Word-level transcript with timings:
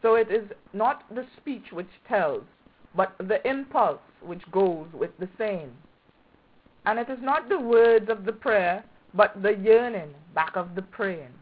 So 0.00 0.14
it 0.14 0.30
is 0.30 0.50
not 0.72 1.04
the 1.14 1.26
speech 1.36 1.72
which 1.72 1.90
tells, 2.08 2.44
but 2.94 3.12
the 3.18 3.46
impulse 3.46 4.00
which 4.22 4.50
goes 4.50 4.90
with 4.94 5.14
the 5.18 5.28
saying; 5.36 5.76
And 6.86 6.98
it 6.98 7.10
is 7.10 7.20
not 7.20 7.50
the 7.50 7.60
words 7.60 8.08
of 8.08 8.24
the 8.24 8.32
prayer, 8.32 8.82
but 9.12 9.42
the 9.42 9.54
yearning 9.54 10.14
back 10.32 10.56
of 10.56 10.74
the 10.74 10.80
praying. 10.80 11.34